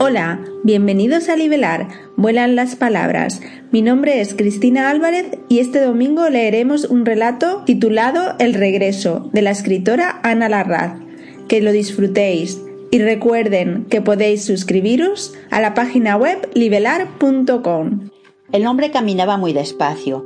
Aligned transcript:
Hola, 0.00 0.44
bienvenidos 0.62 1.28
a 1.28 1.34
Libelar, 1.34 1.88
vuelan 2.16 2.54
las 2.54 2.76
palabras. 2.76 3.40
Mi 3.72 3.82
nombre 3.82 4.20
es 4.20 4.32
Cristina 4.32 4.90
Álvarez 4.90 5.26
y 5.48 5.58
este 5.58 5.80
domingo 5.80 6.30
leeremos 6.30 6.84
un 6.84 7.04
relato 7.04 7.64
titulado 7.66 8.36
El 8.38 8.54
regreso 8.54 9.28
de 9.32 9.42
la 9.42 9.50
escritora 9.50 10.20
Ana 10.22 10.48
Larraz. 10.48 11.00
Que 11.48 11.60
lo 11.60 11.72
disfrutéis 11.72 12.62
y 12.92 13.00
recuerden 13.00 13.86
que 13.90 14.00
podéis 14.00 14.44
suscribiros 14.44 15.34
a 15.50 15.60
la 15.60 15.74
página 15.74 16.16
web 16.16 16.48
libelar.com. 16.54 18.10
El 18.52 18.66
hombre 18.68 18.92
caminaba 18.92 19.36
muy 19.36 19.52
despacio, 19.52 20.24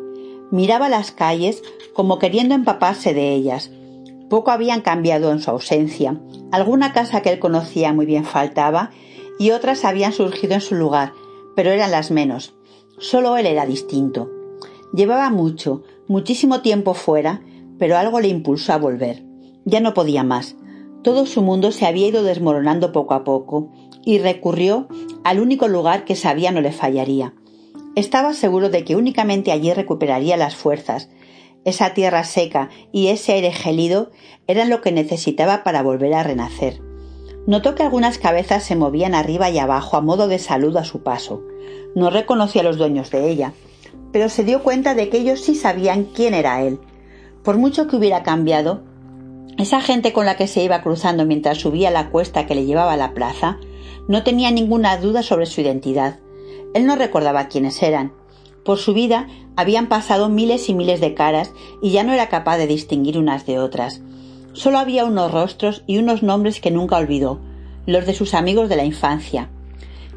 miraba 0.51 0.91
las 0.91 1.13
calles 1.13 1.63
como 1.95 2.19
queriendo 2.19 2.55
empaparse 2.55 3.15
de 3.15 3.33
ellas. 3.33 3.71
Poco 4.29 4.51
habían 4.51 4.83
cambiado 4.83 5.33
en 5.33 5.41
su 5.41 5.51
ausencia. 5.51 6.21
Alguna 6.51 6.93
casa 6.93 7.23
que 7.23 7.31
él 7.31 7.39
conocía 7.39 7.95
muy 7.95 8.05
bien 8.05 8.27
faltaba 8.27 8.91
y 9.39 9.51
otras 9.51 9.85
habían 9.85 10.13
surgido 10.13 10.55
en 10.55 10.61
su 10.61 10.75
lugar, 10.75 11.13
pero 11.55 11.71
eran 11.71 11.91
las 11.91 12.11
menos. 12.11 12.55
Solo 12.99 13.37
él 13.37 13.47
era 13.47 13.67
distinto. 13.67 14.31
Llevaba 14.93 15.31
mucho, 15.31 15.83
muchísimo 16.07 16.61
tiempo 16.61 16.95
fuera, 16.95 17.43
pero 17.79 17.97
algo 17.97 18.21
le 18.21 18.29
impulsó 18.29 18.73
a 18.73 18.79
volver. 18.79 19.25
Ya 19.65 19.81
no 19.81 19.95
podía 19.95 20.23
más. 20.23 20.57
Todo 21.03 21.27
su 21.27 21.43
mundo 21.43 21.73
se 21.73 21.87
había 21.87 22.09
ido 22.09 22.23
desmoronando 22.23 22.93
poco 22.93 23.15
a 23.15 23.25
poco, 23.25 23.71
y 24.05 24.19
recurrió 24.19 24.89
al 25.25 25.41
único 25.41 25.69
lugar 25.69 26.05
que 26.05 26.17
sabía 26.17 26.53
no 26.53 26.61
le 26.61 26.73
fallaría. 26.73 27.35
Estaba 27.95 28.35
seguro 28.35 28.71
de 28.71 28.85
que 28.85 28.97
únicamente 28.97 29.53
allí 29.53 29.73
recuperaría 29.73 30.37
las 30.37 30.57
fuerzas. 30.57 31.11
Esa 31.65 31.95
tierra 31.95 32.25
seca 32.25 32.71
y 32.91 33.09
ese 33.09 33.33
aire 33.33 33.53
gélido 33.53 34.11
eran 34.47 34.71
lo 34.71 34.81
que 34.81 34.93
necesitaba 34.93 35.63
para 35.63 35.83
volver 35.83 36.15
a 36.15 36.23
renacer. 36.23 36.81
Notó 37.47 37.75
que 37.75 37.83
algunas 37.83 38.19
cabezas 38.19 38.63
se 38.63 38.77
movían 38.77 39.15
arriba 39.15 39.51
y 39.51 39.59
abajo 39.59 39.97
a 39.97 40.01
modo 40.01 40.29
de 40.29 40.39
saludo 40.39 40.79
a 40.79 40.85
su 40.85 41.03
paso. 41.03 41.43
No 41.95 42.11
reconocía 42.11 42.63
a 42.63 42.65
los 42.65 42.79
dueños 42.79 43.11
de 43.11 43.29
ella, 43.29 43.53
pero 44.13 44.29
se 44.29 44.45
dio 44.45 44.63
cuenta 44.63 44.95
de 44.95 45.09
que 45.09 45.19
ellos 45.19 45.41
sí 45.41 45.55
sabían 45.55 46.05
quién 46.05 46.35
era 46.35 46.63
él. 46.63 46.79
Por 47.43 47.59
mucho 47.59 47.89
que 47.89 47.97
hubiera 47.97 48.23
cambiado, 48.23 48.83
esa 49.59 49.81
gente 49.81 50.13
con 50.13 50.25
la 50.25 50.37
que 50.37 50.47
se 50.47 50.63
iba 50.63 50.83
cruzando 50.83 51.27
mientras 51.27 51.59
subía 51.59 51.91
la 51.91 52.11
cuesta 52.11 52.47
que 52.47 52.55
le 52.55 52.65
llevaba 52.65 52.95
a 52.95 52.97
la 52.97 53.13
plaza 53.13 53.59
no 54.09 54.23
tenía 54.23 54.51
ninguna 54.51 54.97
duda 54.97 55.23
sobre 55.23 55.47
su 55.47 55.61
identidad. 55.61 56.19
Él 56.75 56.87
no 56.87 56.97
recordaba 56.97 57.49
quiénes 57.49 57.83
eran. 57.83 58.13
Por 58.65 58.79
su 58.79 58.95
vida 58.95 59.29
habían 59.57 59.89
pasado 59.89 60.29
miles 60.29 60.69
y 60.69 60.75
miles 60.75 61.01
de 61.01 61.15
caras 61.15 61.53
y 61.83 61.91
ya 61.91 62.05
no 62.05 62.13
era 62.13 62.29
capaz 62.29 62.57
de 62.59 62.67
distinguir 62.67 63.19
unas 63.19 63.47
de 63.47 63.59
otras. 63.59 64.01
Solo 64.53 64.79
había 64.79 65.05
unos 65.05 65.33
rostros 65.33 65.83
y 65.87 65.99
unos 65.99 66.23
nombres 66.23 66.61
que 66.61 66.71
nunca 66.71 66.99
olvidó, 66.99 67.41
los 67.87 68.07
de 68.07 68.15
sus 68.15 68.35
amigos 68.35 68.69
de 68.69 68.77
la 68.77 68.85
infancia. 68.85 69.49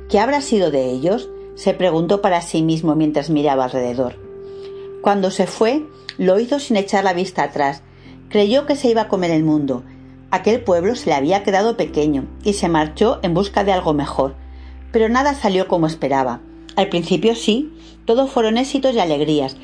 ¿Qué 0.09 0.19
habrá 0.19 0.42
sido 0.42 0.72
de 0.72 0.92
ellos? 0.92 1.30
se 1.55 1.73
preguntó 1.73 2.22
para 2.22 2.42
sí 2.42 2.61
mismo 2.61 2.95
mientras 2.95 3.30
miraba 3.30 3.64
alrededor. 3.64 4.19
Cuando 5.02 5.31
se 5.31 5.47
fue, 5.47 5.86
lo 6.17 6.38
hizo 6.39 6.59
sin 6.59 6.75
echar 6.75 7.03
la 7.05 7.14
vista 7.14 7.44
atrás. 7.44 7.81
Creyó 8.27 8.66
que 8.66 8.75
se 8.75 8.89
iba 8.89 9.03
a 9.03 9.08
comer 9.08 9.31
el 9.31 9.44
mundo. 9.44 9.83
Aquel 10.31 10.61
pueblo 10.61 10.95
se 10.95 11.09
le 11.09 11.16
había 11.16 11.44
quedado 11.44 11.77
pequeño 11.77 12.25
y 12.44 12.53
se 12.53 12.67
marchó 12.67 13.20
en 13.22 13.33
busca 13.33 13.64
de 13.64 13.72
algo 13.72 13.94
mejor. 13.94 14.36
Pero 14.92 15.08
nada 15.08 15.33
salió 15.33 15.70
como 15.70 15.88
esperaba. 15.88 16.42
Al 16.75 16.89
principio 16.89 17.36
sí, 17.36 17.72
todo 18.05 18.27
fueron 18.27 18.58
éxitos 18.58 18.94
y 18.95 18.99
alegrías, 18.99 19.55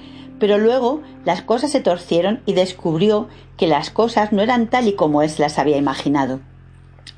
pero 0.41 0.57
luego 0.57 1.01
las 1.23 1.43
cosas 1.43 1.69
se 1.69 1.81
torcieron 1.81 2.41
y 2.47 2.53
descubrió 2.53 3.27
que 3.57 3.67
las 3.67 3.91
cosas 3.91 4.31
no 4.31 4.41
eran 4.41 4.71
tal 4.71 4.87
y 4.87 4.93
como 4.93 5.21
él 5.21 5.29
las 5.37 5.59
había 5.59 5.77
imaginado. 5.77 6.39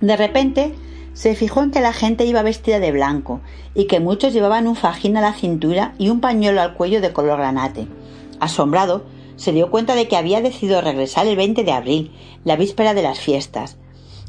De 0.02 0.18
repente 0.18 0.76
se 1.14 1.34
fijó 1.34 1.64
en 1.64 1.72
que 1.72 1.80
la 1.80 1.94
gente 1.94 2.26
iba 2.26 2.42
vestida 2.42 2.82
de 2.82 2.92
blanco 2.92 3.40
y 3.74 3.86
que 3.86 4.02
muchos 4.02 4.34
llevaban 4.34 4.68
un 4.68 4.76
fajín 4.76 5.16
a 5.16 5.22
la 5.22 5.32
cintura 5.32 5.94
y 5.98 6.10
un 6.10 6.20
pañuelo 6.20 6.62
al 6.62 6.73
cuello 6.73 7.00
de 7.00 7.14
color 7.14 7.38
granate. 7.38 7.88
Asombrado, 8.42 9.06
se 9.38 9.54
dio 9.54 9.72
cuenta 9.72 9.95
de 9.95 10.10
que 10.10 10.17
había 10.17 10.42
decidido 10.42 10.82
regresar 10.82 11.26
el 11.26 11.38
20 11.38 11.64
de 11.64 11.72
abril, 11.72 12.12
la 12.44 12.58
víspera 12.58 12.94
de 12.94 13.04
las 13.04 13.22
fiestas. 13.22 13.78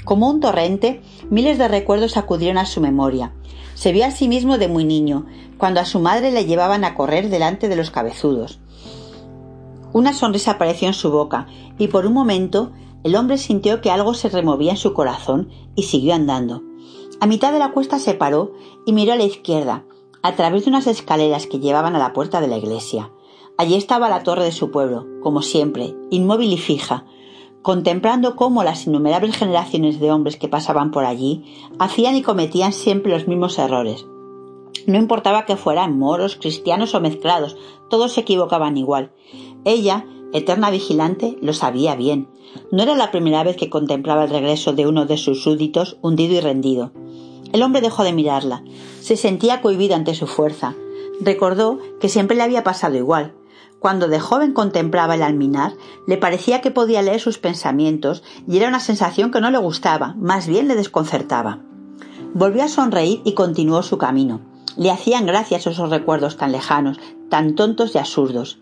Como 0.04 0.28
un 0.28 0.40
torrente, 0.40 1.02
miles 1.30 1.58
de 1.58 1.68
recuerdos 1.68 2.16
acudieron 2.16 2.58
a 2.58 2.66
su 2.66 2.80
memoria. 2.80 3.32
Se 3.74 3.92
vio 3.92 4.04
a 4.04 4.10
sí 4.10 4.28
mismo 4.28 4.58
de 4.58 4.68
muy 4.68 4.84
niño, 4.84 5.26
cuando 5.58 5.80
a 5.80 5.86
su 5.86 5.98
madre 5.98 6.30
le 6.30 6.44
llevaban 6.44 6.84
a 6.84 6.94
correr 6.94 7.30
delante 7.30 7.68
de 7.68 7.76
los 7.76 7.90
cabezudos. 7.90 8.60
Una 9.92 10.12
sonrisa 10.12 10.52
apareció 10.52 10.88
en 10.88 10.94
su 10.94 11.10
boca, 11.10 11.46
y 11.78 11.88
por 11.88 12.06
un 12.06 12.12
momento 12.12 12.72
el 13.02 13.16
hombre 13.16 13.38
sintió 13.38 13.80
que 13.80 13.90
algo 13.90 14.14
se 14.14 14.28
removía 14.28 14.72
en 14.72 14.76
su 14.76 14.92
corazón 14.92 15.50
y 15.74 15.84
siguió 15.84 16.14
andando. 16.14 16.62
A 17.20 17.26
mitad 17.26 17.52
de 17.52 17.58
la 17.58 17.72
cuesta 17.72 17.98
se 17.98 18.14
paró 18.14 18.52
y 18.86 18.92
miró 18.92 19.12
a 19.12 19.16
la 19.16 19.24
izquierda, 19.24 19.84
a 20.22 20.34
través 20.34 20.64
de 20.64 20.70
unas 20.70 20.86
escaleras 20.86 21.46
que 21.46 21.60
llevaban 21.60 21.94
a 21.94 21.98
la 21.98 22.12
puerta 22.12 22.40
de 22.40 22.48
la 22.48 22.56
iglesia. 22.56 23.10
Allí 23.56 23.76
estaba 23.76 24.08
la 24.08 24.22
torre 24.22 24.44
de 24.44 24.52
su 24.52 24.70
pueblo, 24.70 25.06
como 25.22 25.42
siempre, 25.42 25.94
inmóvil 26.10 26.52
y 26.52 26.58
fija, 26.58 27.04
contemplando 27.64 28.36
cómo 28.36 28.62
las 28.62 28.86
innumerables 28.86 29.38
generaciones 29.38 29.98
de 29.98 30.12
hombres 30.12 30.36
que 30.36 30.48
pasaban 30.48 30.90
por 30.90 31.06
allí 31.06 31.42
hacían 31.78 32.14
y 32.14 32.20
cometían 32.20 32.74
siempre 32.74 33.10
los 33.10 33.26
mismos 33.26 33.58
errores. 33.58 34.06
No 34.86 34.98
importaba 34.98 35.46
que 35.46 35.56
fueran 35.56 35.98
moros, 35.98 36.36
cristianos 36.36 36.94
o 36.94 37.00
mezclados, 37.00 37.56
todos 37.88 38.12
se 38.12 38.20
equivocaban 38.20 38.76
igual. 38.76 39.12
Ella, 39.64 40.04
eterna 40.34 40.68
vigilante, 40.68 41.38
lo 41.40 41.54
sabía 41.54 41.96
bien. 41.96 42.28
No 42.70 42.82
era 42.82 42.94
la 42.96 43.10
primera 43.10 43.42
vez 43.42 43.56
que 43.56 43.70
contemplaba 43.70 44.24
el 44.24 44.30
regreso 44.30 44.74
de 44.74 44.86
uno 44.86 45.06
de 45.06 45.16
sus 45.16 45.42
súbditos 45.42 45.96
hundido 46.02 46.34
y 46.34 46.40
rendido. 46.40 46.92
El 47.54 47.62
hombre 47.62 47.80
dejó 47.80 48.04
de 48.04 48.12
mirarla. 48.12 48.62
Se 49.00 49.16
sentía 49.16 49.62
cohibido 49.62 49.94
ante 49.94 50.14
su 50.14 50.26
fuerza. 50.26 50.74
Recordó 51.18 51.78
que 51.98 52.10
siempre 52.10 52.36
le 52.36 52.42
había 52.42 52.62
pasado 52.62 52.94
igual. 52.96 53.32
Cuando 53.84 54.08
de 54.08 54.18
joven 54.18 54.54
contemplaba 54.54 55.14
el 55.14 55.22
alminar, 55.22 55.74
le 56.06 56.16
parecía 56.16 56.62
que 56.62 56.70
podía 56.70 57.02
leer 57.02 57.20
sus 57.20 57.36
pensamientos 57.36 58.22
y 58.48 58.56
era 58.56 58.68
una 58.68 58.80
sensación 58.80 59.30
que 59.30 59.42
no 59.42 59.50
le 59.50 59.58
gustaba, 59.58 60.14
más 60.16 60.46
bien 60.46 60.68
le 60.68 60.74
desconcertaba. 60.74 61.58
Volvió 62.32 62.62
a 62.62 62.68
sonreír 62.68 63.20
y 63.26 63.34
continuó 63.34 63.82
su 63.82 63.98
camino. 63.98 64.40
Le 64.78 64.90
hacían 64.90 65.26
gracia 65.26 65.58
esos 65.58 65.90
recuerdos 65.90 66.38
tan 66.38 66.50
lejanos, 66.50 66.98
tan 67.28 67.56
tontos 67.56 67.94
y 67.94 67.98
absurdos. 67.98 68.58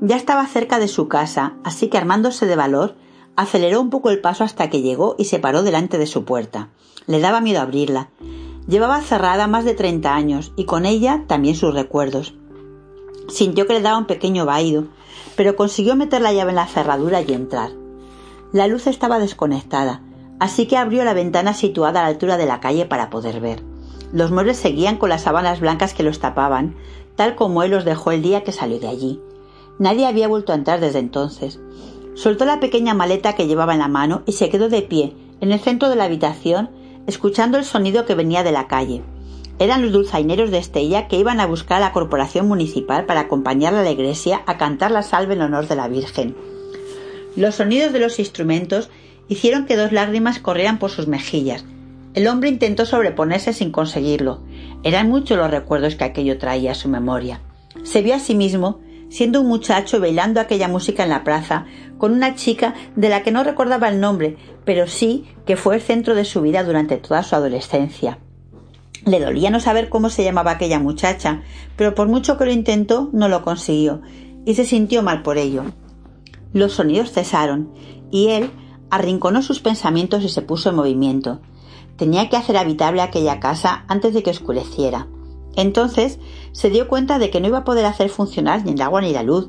Ya 0.00 0.16
estaba 0.16 0.46
cerca 0.46 0.78
de 0.78 0.88
su 0.88 1.08
casa, 1.08 1.52
así 1.62 1.88
que 1.88 1.98
armándose 1.98 2.46
de 2.46 2.56
valor, 2.56 2.94
aceleró 3.36 3.82
un 3.82 3.90
poco 3.90 4.08
el 4.08 4.22
paso 4.22 4.44
hasta 4.44 4.70
que 4.70 4.80
llegó 4.80 5.14
y 5.18 5.26
se 5.26 5.40
paró 5.40 5.62
delante 5.62 5.98
de 5.98 6.06
su 6.06 6.24
puerta. 6.24 6.70
Le 7.06 7.20
daba 7.20 7.42
miedo 7.42 7.60
abrirla. 7.60 8.08
Llevaba 8.66 9.02
cerrada 9.02 9.46
más 9.46 9.66
de 9.66 9.74
treinta 9.74 10.14
años 10.14 10.54
y 10.56 10.64
con 10.64 10.86
ella 10.86 11.24
también 11.26 11.54
sus 11.54 11.74
recuerdos. 11.74 12.32
Sintió 13.28 13.66
que 13.66 13.74
le 13.74 13.80
daba 13.80 13.98
un 13.98 14.06
pequeño 14.06 14.46
vaído, 14.46 14.84
pero 15.36 15.56
consiguió 15.56 15.96
meter 15.96 16.20
la 16.20 16.32
llave 16.32 16.50
en 16.50 16.56
la 16.56 16.66
cerradura 16.66 17.22
y 17.22 17.32
entrar. 17.32 17.70
La 18.52 18.66
luz 18.66 18.86
estaba 18.86 19.18
desconectada, 19.18 20.02
así 20.38 20.66
que 20.66 20.76
abrió 20.76 21.04
la 21.04 21.14
ventana 21.14 21.54
situada 21.54 22.00
a 22.00 22.02
la 22.04 22.08
altura 22.08 22.36
de 22.36 22.46
la 22.46 22.60
calle 22.60 22.86
para 22.86 23.10
poder 23.10 23.40
ver. 23.40 23.62
Los 24.12 24.30
muebles 24.30 24.58
seguían 24.58 24.96
con 24.96 25.08
las 25.08 25.22
sábanas 25.22 25.60
blancas 25.60 25.94
que 25.94 26.04
los 26.04 26.20
tapaban, 26.20 26.76
tal 27.16 27.34
como 27.34 27.62
él 27.62 27.72
los 27.72 27.84
dejó 27.84 28.12
el 28.12 28.22
día 28.22 28.44
que 28.44 28.52
salió 28.52 28.78
de 28.78 28.88
allí. 28.88 29.20
Nadie 29.78 30.06
había 30.06 30.28
vuelto 30.28 30.52
a 30.52 30.54
entrar 30.54 30.80
desde 30.80 31.00
entonces. 31.00 31.58
Soltó 32.14 32.44
la 32.44 32.60
pequeña 32.60 32.94
maleta 32.94 33.32
que 33.32 33.48
llevaba 33.48 33.72
en 33.72 33.80
la 33.80 33.88
mano 33.88 34.22
y 34.24 34.32
se 34.32 34.48
quedó 34.50 34.68
de 34.68 34.82
pie, 34.82 35.16
en 35.40 35.50
el 35.50 35.58
centro 35.58 35.88
de 35.88 35.96
la 35.96 36.04
habitación, 36.04 36.70
escuchando 37.06 37.58
el 37.58 37.64
sonido 37.64 38.06
que 38.06 38.14
venía 38.14 38.44
de 38.44 38.52
la 38.52 38.68
calle. 38.68 39.02
Eran 39.58 39.82
los 39.82 39.92
dulzaineros 39.92 40.50
de 40.50 40.58
Estella 40.58 41.06
que 41.06 41.16
iban 41.16 41.38
a 41.38 41.46
buscar 41.46 41.78
a 41.78 41.86
la 41.86 41.92
corporación 41.92 42.48
municipal 42.48 43.06
para 43.06 43.20
acompañarla 43.20 43.80
a 43.80 43.84
la 43.84 43.90
iglesia 43.92 44.42
a 44.46 44.58
cantar 44.58 44.90
la 44.90 45.02
salve 45.02 45.34
en 45.34 45.42
honor 45.42 45.68
de 45.68 45.76
la 45.76 45.86
Virgen. 45.86 46.34
Los 47.36 47.56
sonidos 47.56 47.92
de 47.92 48.00
los 48.00 48.18
instrumentos 48.18 48.90
hicieron 49.28 49.66
que 49.66 49.76
dos 49.76 49.92
lágrimas 49.92 50.40
corrieran 50.40 50.78
por 50.78 50.90
sus 50.90 51.06
mejillas. 51.06 51.64
El 52.14 52.28
hombre 52.28 52.48
intentó 52.48 52.86
sobreponerse 52.86 53.52
sin 53.52 53.70
conseguirlo. 53.70 54.40
Eran 54.82 55.08
muchos 55.08 55.36
los 55.36 55.50
recuerdos 55.50 55.96
que 55.96 56.04
aquello 56.04 56.38
traía 56.38 56.72
a 56.72 56.76
su 56.76 56.88
memoria. 56.88 57.40
Se 57.82 58.02
vio 58.02 58.14
a 58.14 58.20
sí 58.20 58.34
mismo 58.34 58.80
siendo 59.08 59.40
un 59.40 59.48
muchacho 59.48 60.00
bailando 60.00 60.40
aquella 60.40 60.66
música 60.66 61.04
en 61.04 61.10
la 61.10 61.22
plaza 61.22 61.66
con 61.98 62.12
una 62.12 62.34
chica 62.34 62.74
de 62.96 63.08
la 63.08 63.22
que 63.22 63.30
no 63.30 63.44
recordaba 63.44 63.88
el 63.88 64.00
nombre, 64.00 64.36
pero 64.64 64.88
sí 64.88 65.24
que 65.46 65.56
fue 65.56 65.76
el 65.76 65.80
centro 65.80 66.14
de 66.14 66.24
su 66.24 66.40
vida 66.40 66.64
durante 66.64 66.96
toda 66.96 67.22
su 67.22 67.36
adolescencia. 67.36 68.18
Le 69.04 69.20
dolía 69.20 69.50
no 69.50 69.60
saber 69.60 69.90
cómo 69.90 70.08
se 70.08 70.24
llamaba 70.24 70.52
aquella 70.52 70.78
muchacha, 70.78 71.42
pero 71.76 71.94
por 71.94 72.08
mucho 72.08 72.38
que 72.38 72.46
lo 72.46 72.52
intentó 72.52 73.10
no 73.12 73.28
lo 73.28 73.42
consiguió, 73.42 74.00
y 74.46 74.54
se 74.54 74.64
sintió 74.64 75.02
mal 75.02 75.22
por 75.22 75.36
ello. 75.36 75.64
Los 76.52 76.72
sonidos 76.72 77.12
cesaron, 77.12 77.72
y 78.10 78.28
él 78.28 78.50
arrinconó 78.90 79.42
sus 79.42 79.60
pensamientos 79.60 80.22
y 80.22 80.28
se 80.28 80.40
puso 80.40 80.70
en 80.70 80.76
movimiento. 80.76 81.40
Tenía 81.96 82.28
que 82.28 82.36
hacer 82.36 82.56
habitable 82.56 83.02
aquella 83.02 83.40
casa 83.40 83.84
antes 83.88 84.14
de 84.14 84.22
que 84.22 84.30
oscureciera. 84.30 85.06
Entonces 85.56 86.18
se 86.52 86.70
dio 86.70 86.88
cuenta 86.88 87.18
de 87.18 87.30
que 87.30 87.40
no 87.40 87.48
iba 87.48 87.58
a 87.58 87.64
poder 87.64 87.84
hacer 87.84 88.08
funcionar 88.08 88.64
ni 88.64 88.72
el 88.72 88.82
agua 88.82 89.00
ni 89.00 89.12
la 89.12 89.22
luz. 89.22 89.48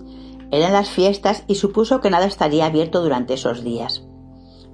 Eran 0.52 0.74
las 0.74 0.90
fiestas 0.90 1.44
y 1.48 1.56
supuso 1.56 2.02
que 2.02 2.10
nada 2.10 2.26
estaría 2.26 2.66
abierto 2.66 3.02
durante 3.02 3.34
esos 3.34 3.64
días. 3.64 4.04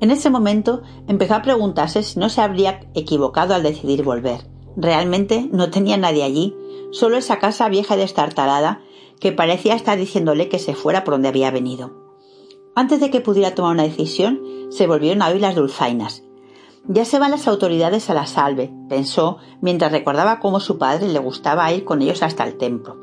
En 0.02 0.12
ese 0.12 0.30
momento 0.30 0.82
empezó 1.08 1.36
a 1.36 1.42
preguntarse 1.42 2.02
si 2.04 2.20
no 2.20 2.30
se 2.30 2.42
habría 2.42 2.82
equivocado 2.96 3.54
al 3.54 3.64
decidir 3.64 4.04
volver. 4.04 4.51
Realmente 4.76 5.50
no 5.52 5.70
tenía 5.70 5.98
nadie 5.98 6.24
allí, 6.24 6.56
solo 6.92 7.18
esa 7.18 7.40
casa 7.40 7.70
vieja 7.70 7.96
y 7.96 8.00
destartalada 8.00 8.82
que 9.20 9.32
parecía 9.32 9.76
estar 9.76 9.98
diciéndole 9.98 10.50
que 10.50 10.60
se 10.60 10.74
fuera 10.74 11.04
por 11.04 11.14
donde 11.14 11.28
había 11.28 11.52
venido. 11.52 11.92
Antes 12.74 13.00
de 13.00 13.10
que 13.10 13.22
pudiera 13.22 13.54
tomar 13.54 13.74
una 13.74 13.84
decisión, 13.84 14.42
se 14.70 14.88
volvieron 14.88 15.22
a 15.22 15.28
oír 15.28 15.42
las 15.42 15.56
dulzainas. 15.56 16.24
Ya 16.88 17.06
se 17.06 17.20
van 17.20 17.32
las 17.32 17.48
autoridades 17.48 18.10
a 18.10 18.14
la 18.14 18.26
salve, 18.26 18.74
pensó, 18.90 19.38
mientras 19.62 19.92
recordaba 19.92 20.40
cómo 20.40 20.60
su 20.60 20.78
padre 20.78 21.08
le 21.10 21.20
gustaba 21.20 21.72
ir 21.72 21.84
con 21.84 22.02
ellos 22.02 22.24
hasta 22.24 22.44
el 22.44 22.58
templo. 22.58 22.98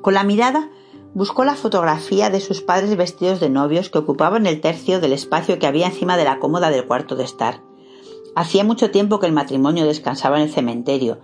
Con 0.00 0.14
la 0.14 0.24
mirada 0.24 0.70
buscó 1.14 1.44
la 1.44 1.54
fotografía 1.54 2.30
de 2.30 2.40
sus 2.40 2.62
padres 2.62 2.96
vestidos 2.96 3.40
de 3.40 3.50
novios 3.50 3.90
que 3.90 3.98
ocupaban 3.98 4.46
el 4.46 4.60
tercio 4.60 5.00
del 5.00 5.12
espacio 5.12 5.58
que 5.58 5.66
había 5.66 5.86
encima 5.86 6.16
de 6.16 6.24
la 6.24 6.38
cómoda 6.38 6.70
del 6.70 6.86
cuarto 6.86 7.16
de 7.16 7.24
estar. 7.24 7.62
Hacía 8.38 8.62
mucho 8.62 8.92
tiempo 8.92 9.18
que 9.18 9.26
el 9.26 9.32
matrimonio 9.32 9.84
descansaba 9.84 10.36
en 10.36 10.44
el 10.44 10.52
cementerio, 10.52 11.18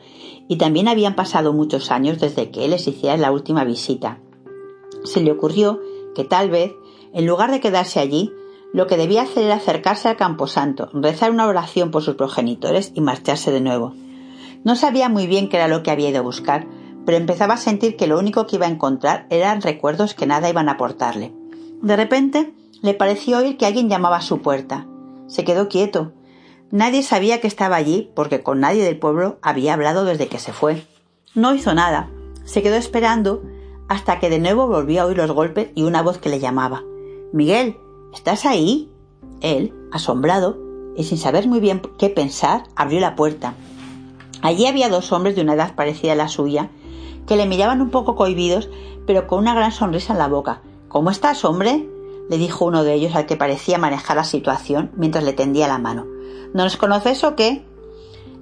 y 0.49 0.57
también 0.57 0.89
habían 0.89 1.15
pasado 1.15 1.53
muchos 1.53 1.93
años 1.93 2.19
desde 2.19 2.51
que 2.51 2.65
él 2.65 2.73
les 2.73 2.89
hiciera 2.89 3.17
la 3.17 3.31
última 3.31 3.63
visita. 3.63 4.19
Se 5.05 5.21
le 5.21 5.31
ocurrió 5.31 5.81
que 6.17 6.25
tal 6.25 6.51
vez, 6.51 6.73
en 7.13 7.25
lugar 7.25 7.53
de 7.53 7.61
quedarse 7.61 8.01
allí, 8.01 8.33
lo 8.73 8.89
que 8.89 8.97
debía 8.97 9.23
hacer 9.23 9.45
era 9.45 9.55
acercarse 9.55 10.09
al 10.09 10.17
camposanto, 10.17 10.91
rezar 10.93 11.31
una 11.31 11.47
oración 11.47 11.93
por 11.93 12.03
sus 12.03 12.17
progenitores 12.17 12.91
y 12.97 13.01
marcharse 13.01 13.53
de 13.53 13.61
nuevo. 13.61 13.95
No 14.65 14.75
sabía 14.75 15.09
muy 15.09 15.29
bien 15.29 15.49
qué 15.49 15.59
era 15.59 15.69
lo 15.69 15.85
que 15.85 15.93
había 15.93 16.11
ido 16.11 16.19
a 16.19 16.23
buscar, 16.23 16.67
pero 17.07 17.17
empezaba 17.17 17.55
a 17.55 17.59
sentir 17.59 17.95
que 17.95 18.09
lo 18.09 18.19
único 18.19 18.49
que 18.49 18.57
iba 18.57 18.67
a 18.67 18.71
encontrar 18.71 19.29
eran 19.31 19.63
recuerdos 19.63 20.15
que 20.15 20.27
nada 20.27 20.51
iban 20.51 20.69
a 20.69 20.73
aportarle. 20.73 21.33
De 21.81 21.95
repente 21.95 22.55
le 22.83 22.93
pareció 22.93 23.39
oír 23.39 23.57
que 23.57 23.67
alguien 23.67 23.89
llamaba 23.89 24.17
a 24.17 24.21
su 24.21 24.43
puerta. 24.43 24.89
Se 25.29 25.45
quedó 25.45 25.69
quieto. 25.69 26.13
Nadie 26.75 27.05
sabía 27.05 27.41
que 27.41 27.47
estaba 27.47 27.77
allí 27.77 28.11
porque 28.17 28.43
con 28.43 28.59
nadie 28.59 28.83
del 28.83 28.99
pueblo 28.99 29.39
había 29.43 29.75
hablado 29.75 30.05
desde 30.05 30.27
que 30.27 30.41
se 30.41 30.53
fue. 30.53 30.85
No 31.33 31.55
hizo 31.55 31.73
nada. 31.73 32.11
Se 32.45 32.65
quedó 32.65 32.75
esperando 32.75 33.45
hasta 33.89 34.19
que 34.19 34.29
de 34.29 34.41
nuevo 34.41 34.67
volvió 34.67 35.03
a 35.03 35.07
oír 35.07 35.19
los 35.19 35.31
golpes 35.31 35.69
y 35.77 35.85
una 35.85 36.03
voz 36.03 36.19
que 36.19 36.31
le 36.31 36.41
llamaba. 36.41 36.83
Miguel, 37.33 37.77
¿estás 38.13 38.45
ahí? 38.45 38.91
Él, 39.41 39.73
asombrado 39.93 40.59
y 40.97 41.05
sin 41.05 41.17
saber 41.17 41.47
muy 41.47 41.61
bien 41.61 41.81
qué 41.97 42.09
pensar, 42.09 42.65
abrió 42.75 42.99
la 42.99 43.15
puerta. 43.15 43.55
Allí 44.43 44.67
había 44.67 44.89
dos 44.89 45.13
hombres 45.13 45.37
de 45.37 45.43
una 45.43 45.55
edad 45.55 45.77
parecida 45.77 46.15
a 46.15 46.17
la 46.17 46.27
suya 46.27 46.71
que 47.29 47.37
le 47.37 47.47
miraban 47.47 47.83
un 47.83 47.91
poco 47.91 48.17
cohibidos, 48.17 48.69
pero 49.07 49.29
con 49.29 49.39
una 49.39 49.55
gran 49.55 49.71
sonrisa 49.71 50.13
en 50.13 50.19
la 50.19 50.27
boca. 50.27 50.61
¿Cómo 50.89 51.13
estás, 51.13 51.45
hombre? 51.45 51.89
le 52.29 52.37
dijo 52.37 52.65
uno 52.65 52.83
de 52.83 52.95
ellos 52.95 53.15
al 53.15 53.27
que 53.27 53.37
parecía 53.37 53.79
manejar 53.79 54.17
la 54.17 54.25
situación 54.25 54.91
mientras 54.97 55.23
le 55.23 55.35
tendía 55.35 55.69
la 55.69 55.79
mano. 55.79 56.14
¿No 56.53 56.65
nos 56.65 56.77
conoces 56.77 57.25
o 57.25 57.37
qué? 57.37 57.65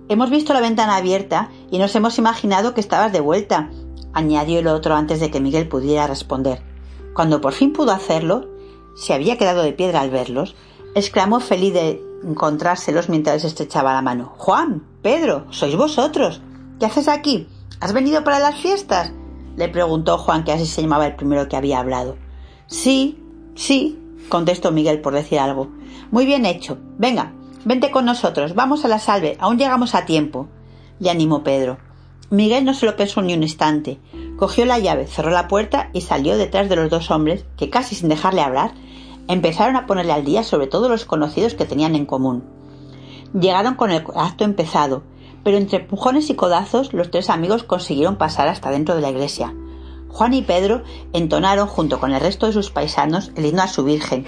Hemos 0.09 0.31
visto 0.31 0.53
la 0.53 0.61
ventana 0.61 0.97
abierta 0.97 1.51
y 1.71 1.79
nos 1.79 1.95
hemos 1.97 2.19
imaginado 2.19 2.75
que 2.75 2.81
estabas 2.81 3.13
de 3.13 3.21
vuelta, 3.21 3.71
añadió 4.13 4.59
el 4.59 4.67
otro 4.67 4.95
antes 4.95 5.21
de 5.21 5.31
que 5.31 5.41
Miguel 5.41 5.69
pudiera 5.69 6.07
responder. 6.07 6.63
Cuando 7.15 7.41
por 7.41 7.53
fin 7.53 7.73
pudo 7.73 7.93
hacerlo, 7.93 8.49
se 8.97 9.15
había 9.15 9.39
quedado 9.39 9.63
de 9.63 9.73
piedra 9.73 10.01
al 10.01 10.11
verlos, 10.11 10.55
exclamó 10.95 11.41
feliz 11.41 11.73
de 11.73 12.03
encontrárselos 12.25 13.09
mientras 13.09 13.45
estrechaba 13.45 13.95
la 13.95 14.03
mano. 14.03 14.35
Juan, 14.37 14.87
Pedro, 15.03 15.47
sois 15.51 15.77
vosotros. 15.77 16.43
¿Qué 16.79 16.87
haces 16.87 17.09
aquí? 17.09 17.49
¿Has 17.81 17.93
venido 17.93 18.23
para 18.25 18.39
las 18.39 18.57
fiestas? 18.57 19.13
le 19.57 19.69
preguntó 19.69 20.19
Juan, 20.19 20.45
que 20.45 20.53
así 20.53 20.67
se 20.67 20.83
llamaba 20.83 21.07
el 21.07 21.17
primero 21.17 21.49
que 21.49 21.57
había 21.57 21.79
hablado. 21.79 22.17
Sí, 22.67 23.23
sí, 23.55 23.99
contestó 24.29 24.73
Miguel 24.73 25.01
por 25.01 25.15
decir 25.15 25.39
algo. 25.39 25.69
Muy 26.11 26.25
bien 26.25 26.47
hecho. 26.47 26.79
Venga, 26.99 27.33
vente 27.65 27.91
con 27.91 28.05
nosotros, 28.05 28.55
vamos 28.55 28.85
a 28.85 28.89
la 28.89 28.99
salve, 28.99 29.37
aún 29.41 29.59
llegamos 29.59 29.95
a 29.95 30.05
tiempo, 30.05 30.49
le 30.99 31.11
animó 31.11 31.43
Pedro. 31.43 31.79
Miguel 32.31 32.65
no 32.65 32.73
se 32.73 32.87
lo 32.87 32.97
pensó 32.97 33.21
ni 33.21 33.35
un 33.35 33.43
instante. 33.43 33.99
Cogió 34.39 34.65
la 34.65 34.79
llave, 34.79 35.07
cerró 35.07 35.31
la 35.31 35.49
puerta 35.49 35.91
y 35.93 36.01
salió 36.01 36.39
detrás 36.39 36.69
de 36.69 36.77
los 36.77 36.89
dos 36.89 37.11
hombres, 37.11 37.45
que 37.59 37.69
casi 37.69 37.95
sin 37.95 38.09
dejarle 38.09 38.41
hablar, 38.41 38.73
empezaron 39.29 39.77
a 39.77 39.87
ponerle 39.87 40.13
al 40.13 40.25
día 40.25 40.43
sobre 40.43 40.67
todos 40.67 40.91
los 40.91 41.05
conocidos 41.05 41.55
que 41.55 41.67
tenían 41.67 41.95
en 41.95 42.07
común. 42.07 42.43
Llegaron 43.39 43.75
con 43.75 43.91
el 43.91 44.05
acto 44.15 44.45
empezado, 44.45 45.03
pero 45.45 45.59
entre 45.59 45.81
empujones 45.81 46.31
y 46.31 46.35
codazos 46.35 46.93
los 46.93 47.11
tres 47.11 47.31
amigos 47.31 47.65
consiguieron 47.65 48.17
pasar 48.17 48.49
hasta 48.49 48.71
dentro 48.71 48.95
de 48.95 49.03
la 49.03 49.11
iglesia. 49.11 49.55
Juan 50.09 50.35
y 50.35 50.43
Pedro 50.43 50.83
entonaron 51.13 51.67
junto 51.67 51.99
con 51.99 52.13
el 52.13 52.21
resto 52.21 52.47
de 52.47 52.53
sus 52.53 52.71
paisanos 52.71 53.33
el 53.37 53.47
himno 53.47 53.63
a 53.63 53.69
su 53.69 53.85
Virgen, 53.85 54.27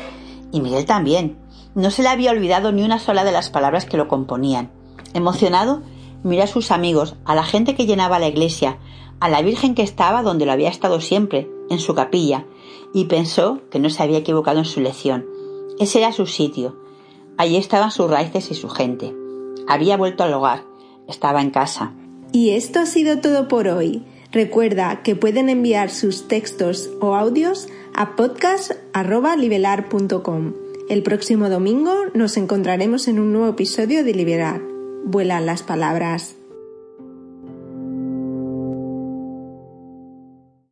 y 0.53 0.61
Miguel 0.61 0.87
también. 0.87 1.39
No 1.75 1.91
se 1.91 2.03
le 2.03 2.09
había 2.09 2.31
olvidado 2.31 2.73
ni 2.73 2.83
una 2.83 2.99
sola 2.99 3.25
de 3.25 3.33
las 3.33 3.51
palabras 3.51 3.85
que 3.85 3.97
lo 3.97 4.09
componían. 4.09 4.71
Emocionado, 5.13 5.83
miró 6.23 6.45
a 6.45 6.49
sus 6.49 6.71
amigos, 6.71 7.17
a 7.25 7.35
la 7.35 7.45
gente 7.45 7.75
que 7.75 7.87
llenaba 7.87 8.19
la 8.19 8.29
iglesia, 8.29 8.79
a 9.21 9.29
la 9.29 9.43
Virgen 9.43 9.75
que 9.75 9.83
estaba 9.83 10.23
donde 10.23 10.47
lo 10.47 10.53
había 10.53 10.69
estado 10.69 11.01
siempre, 11.01 11.49
en 11.71 11.79
su 11.79 11.95
capilla, 11.95 12.45
y 12.93 13.07
pensó 13.07 13.61
que 13.71 13.79
no 13.79 13.89
se 13.91 14.03
había 14.03 14.19
equivocado 14.19 14.59
en 14.59 14.65
su 14.65 14.81
lección. 14.81 15.27
Ese 15.79 15.99
era 15.99 16.13
su 16.13 16.27
sitio. 16.27 16.77
Allí 17.37 17.57
estaban 17.57 17.91
sus 17.91 18.11
raíces 18.11 18.51
y 18.51 18.55
su 18.55 18.69
gente. 18.69 19.15
Había 19.67 19.97
vuelto 19.97 20.25
al 20.25 20.35
hogar, 20.35 20.65
estaba 21.09 21.41
en 21.41 21.51
casa. 21.51 21.95
Y 22.33 22.51
esto 22.51 22.81
ha 22.81 22.87
sido 22.87 23.21
todo 23.21 23.49
por 23.49 23.69
hoy. 23.69 24.05
Recuerda 24.31 25.03
que 25.03 25.17
pueden 25.17 25.49
enviar 25.49 25.91
sus 25.91 26.29
textos 26.29 26.91
o 27.01 27.15
audios 27.15 27.69
a 27.95 28.17
podcast.libelar.com. 28.17 30.64
El 30.87 31.03
próximo 31.03 31.49
domingo 31.49 31.95
nos 32.13 32.37
encontraremos 32.37 33.09
en 33.09 33.19
un 33.19 33.33
nuevo 33.33 33.49
episodio 33.49 34.05
de 34.05 34.13
Liberar. 34.13 34.61
Vuelan 35.07 35.47
las 35.47 35.63
palabras. 35.63 36.37